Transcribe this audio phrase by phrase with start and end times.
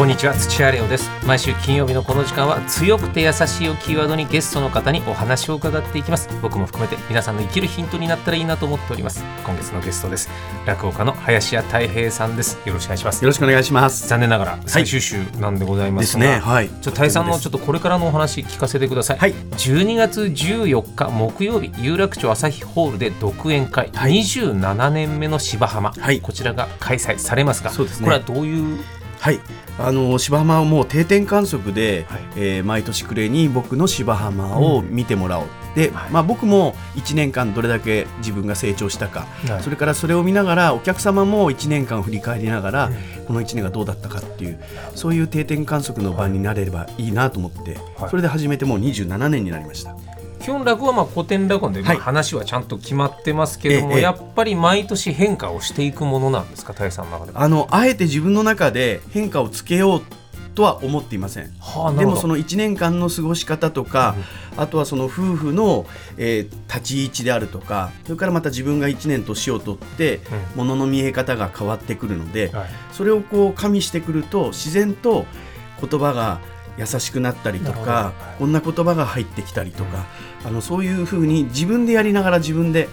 [0.00, 1.10] こんにちは土屋レオです。
[1.26, 6.26] 毎週金曜日のこの時間は強くて優しいをキーワードにゲストの方にお話を伺っていきます。
[6.40, 9.22] 僕も含めて皆さんの生きるヒントになったらいいなと思っております。
[9.44, 10.30] 今月のゲストです。
[10.64, 12.58] 落語家の林家太平さんです。
[12.64, 13.22] よろしくお願いします。
[13.22, 14.08] よろしくお願いします。
[14.08, 16.40] 残念ながら最終週なんでございますが、ですね。
[16.40, 16.70] はい。
[16.70, 19.18] ちょっと太さんのちょっとこれからのお話聞かせてください。
[19.18, 19.34] はい。
[19.34, 26.22] 12月14日木曜日有楽町朝日ホールで独演会、27年目の芝浜、はい。
[26.22, 28.06] こちらが開催されますが、そうですね。
[28.06, 28.78] これはどういう
[29.20, 29.40] はい。
[29.78, 35.46] あの芝浜はもう定点観測で、はいえー毎年暮れに僕の芝浜を見てもらおう。
[35.74, 42.94] で、はいまあ僕も1年間どれだけ自分が成長したか、はいそれからそれを見ながらお客様も1年間振り返りながら、うん
[43.30, 44.60] この1年がどうだったかっていう
[44.96, 49.94] そういう定点観測の場になれればいいなと思って、はいそれで始めてもう27年になりました。
[50.40, 54.00] 基本落語はまあ古典落語で、話はちゃんと決まってますけども、ええ。
[54.00, 57.42] やっぱり毎年変化をしていくものなんですか太さんの中では？
[57.42, 60.02] あのあえて自分の中で変化をつけよう
[60.54, 61.52] とは思っていません。
[61.60, 64.16] はあ、でもその1年間の過ごし方とか、
[64.56, 70.20] あとはその夫婦の、えー立ち位置であるとかそれからまた自分が1年年を取って、
[70.54, 72.68] ものの見え方が変わってくるので、はい。
[72.92, 75.26] それをこう加味してくると自然と
[75.80, 76.40] 言葉が
[76.80, 80.06] 優しくなったりとかはいこんな言葉が入ってきたりとか、
[80.44, 82.88] あのそういうふうに自分でやりながら自分で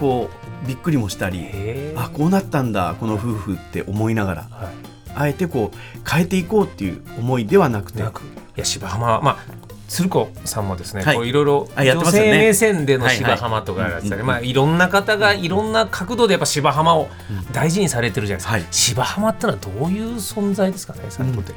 [0.00, 0.28] こ
[0.64, 1.46] うびっくりもしたり
[1.94, 4.90] あこうなったんだこの夫婦って思いながらはい。
[5.14, 8.02] あえてこう変えていこうっていう思いではなくて。
[8.02, 8.22] なく。
[8.22, 8.24] い
[8.56, 9.59] や芝浜はまあ
[9.90, 11.16] 鶴子さんもですね、はい。
[11.16, 17.08] こういろいろ女性目線での芝浜とかやられてたまあいろんな方がいろんな角度でやっぱ芝浜を
[17.52, 18.52] 大事にされてるじゃないですか。
[18.52, 18.66] はい。
[18.70, 21.26] 芝浜ってのはどういう存在ですかね、さん。
[21.26, 21.54] にとって。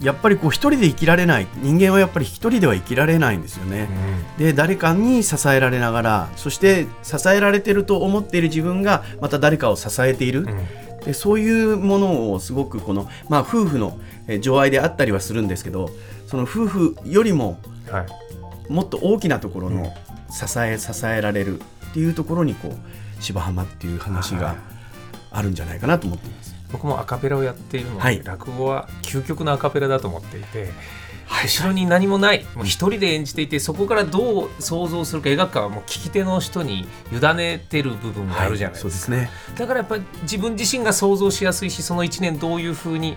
[0.00, 3.86] やっぱりこう一人で生きられない人間はやっぱり一人では生きられないんですよね。
[4.38, 10.66] で誰かに支えられながらそして支えられてると思っている自分がまた誰かを支えている、うんうん。
[11.04, 15.90] でそういうものをすごくこの、まあ、夫婦のえー情愛であったりはするんですけど
[16.26, 17.58] その夫婦よりも
[17.90, 18.06] は
[18.68, 18.72] い。
[18.72, 19.94] もっと大きなところの
[20.30, 21.62] 支え支えられるっ
[21.92, 22.76] ていうところにこう
[23.20, 24.42] 芝浜っていう話はい。
[24.42, 24.56] が
[25.30, 26.54] あるんじゃないかなと思っています。
[26.72, 28.22] 僕もアカペラをやっているので、はい。
[28.24, 30.70] 落語は究極のアカペラだと思っていて、
[31.44, 39.30] 後ろに何もないもう一人で演じていてそこからどう想像するか描くかはもう聞き手の人に委ねてる部分があるじゃないでか、そうですすね。
[39.56, 43.16] だからやっぱり自分自身が想像しやすいしその1年どういうふうに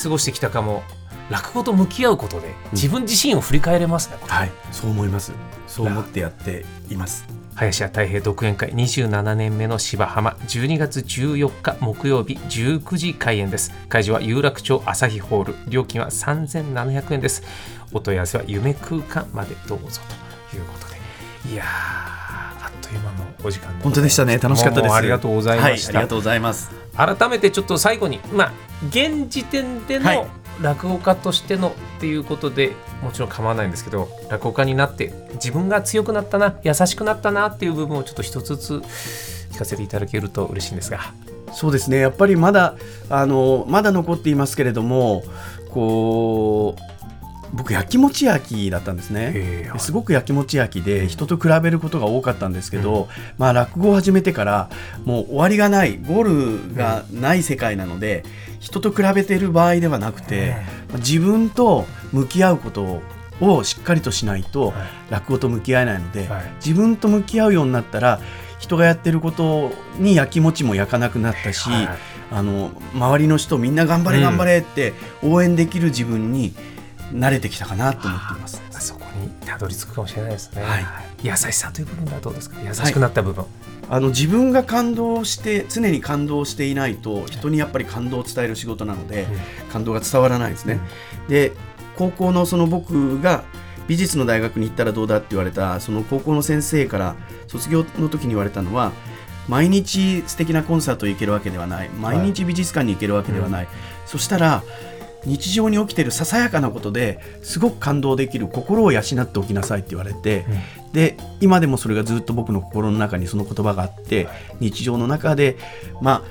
[0.00, 0.82] 過ごしてきたかも
[1.30, 5.32] 落語と向き合うことで自分自身を振り返れますね、これはい、そう思います。
[5.66, 7.26] そう思ってやっています。
[7.54, 17.42] 林家たい平独演会27年目の芝浜12月14日木曜日19時開演です会場は有楽町朝日ホール料金は3700円です
[17.92, 20.00] お問い合わせは夢空間までどうぞ
[20.50, 24.38] ということでいやーあっという間のお時間で本当でしたね。
[24.38, 24.94] 楽しかったです。
[24.94, 26.70] ありがとうございましはい、ありた、がとうございます。
[26.96, 28.52] 改めてちょっと最後にまあ
[28.88, 30.28] 現時点ではいの
[30.60, 38.74] 落語家としてのっていうことでもちろん構わないんですけど落語家になって自分が強くなったな優しくなったなっていう部分をちょっと一つずつ
[39.52, 41.00] 聞かせていただけると嬉しいんですが
[41.52, 41.98] そうですね。
[41.98, 42.76] やっぱりまだ
[43.08, 45.22] あのまだ残っていますけれども、
[45.70, 46.97] こう
[47.52, 49.32] 僕やきもち焼きだったんですね。
[49.34, 54.70] えすごくやきもち焼きで人と比べることが多かったんですけど、まあ落語を始めてから
[55.04, 58.24] もう終わりがないゴールがない世界なので、
[58.60, 60.56] 人と比べている場合ではなくて、
[60.96, 63.02] 自分と向き合うこと
[63.40, 64.74] をしっかりとしないと、
[65.10, 66.52] 落語と向き合えないので、はい。
[66.64, 68.20] 自分と向き合うようになったら
[68.58, 71.88] 人がやってることにやきもちも焼かなくなったし、はい。
[72.30, 74.92] あの周りの人みんな頑張れうん頑張れって
[75.22, 76.54] 応援できる自分に
[77.12, 78.62] 慣れてきたかなと思っています。
[78.80, 80.84] そこにたどり着くかもしれないですね、はい。
[81.22, 82.56] 優しさという部分はどうですか？
[82.62, 83.44] 優しくなった部分、
[83.88, 89.26] あの自分が感動して常に感動していないと人にやっぱり感動を伝える仕事なので、
[89.72, 90.80] 感動が伝わらないですね。
[91.28, 91.52] で
[91.96, 93.42] 高校のその僕が
[93.88, 97.16] 美術の大学に行ったらどうだって言われたその高校の先生から
[97.48, 98.92] 卒業の時に言われたのは
[99.48, 101.88] 毎日素敵なコンサート行けるわけではない。
[101.88, 103.68] 毎日美術館に行けるわけではない、
[104.06, 104.62] そしたら
[105.28, 110.44] 日常に起きているささやかなことですごく感動できる心を養っておきなさいって言われて、
[110.92, 114.28] で今でもそれがずっと僕の心の中にその言葉があって
[114.60, 115.56] 日常の中で
[116.00, 116.24] ま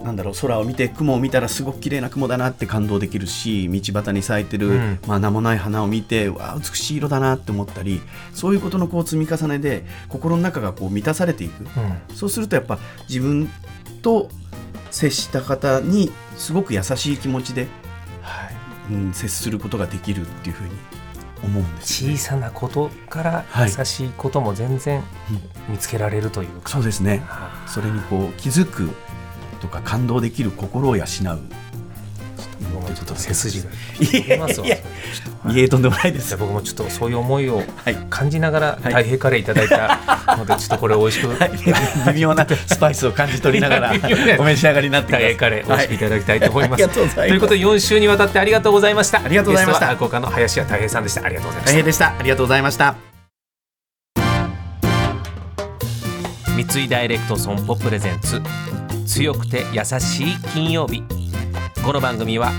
[0.00, 4.98] あなんだろう空を見て雲を見たらすごく綺麗な雲だなって感動できるし道端に咲いてる、うん。
[5.06, 8.02] まあ、名もない花を見てわあ美しい色だなって思ったり
[8.34, 11.62] そういうことのこう積み重ねで心の中がこう満たされていく。
[11.62, 12.14] うん。
[12.14, 12.78] そうするとやっぱ
[13.08, 13.48] 自分
[14.02, 14.28] と
[14.90, 17.66] 接した方にすごく優しい気持ちで
[18.24, 18.50] は
[18.90, 18.92] い。
[18.92, 20.70] うん、接することができるっていうふうに
[21.42, 23.72] 思うんですよね、小さなことからはい。
[23.76, 25.02] 優しいことも全然
[25.68, 27.22] 見つけられるというか、そうですね。
[27.26, 28.90] はそれにこう気づく
[29.60, 31.06] とか感動できる心を養う。
[31.26, 31.38] あ
[32.72, 34.66] もうちょっと背筋がい出ますわ
[35.50, 39.98] いえとんでもないです僕もちょっとそういう思いをはい感じながらはい太平カレーいただいた
[40.36, 41.50] ので、ちょっとこれ美味しく、はい
[42.14, 43.92] 微妙なスパイスを感じ取りながら
[44.38, 46.88] お召し上がりになって太平カレー美味しくいただきたいと思います。
[46.88, 49.22] ということで4週にわたってありがとうございました。
[49.24, 51.24] ありがとうございましたゲストは愛好家の林家太平さんでした。
[51.24, 51.72] ありがとうございました。
[51.72, 52.96] 大変でしたありがとうございました
[56.56, 58.40] 三井ダイレクト損保プレゼンツ
[59.06, 61.02] 強くて優しい金曜日
[61.84, 62.52] この番組は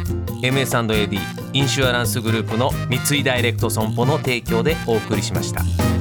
[0.45, 1.19] MS&AD
[1.53, 5.94] インシュアランスグループの三井ダイレクト損保の提供でお送りしました。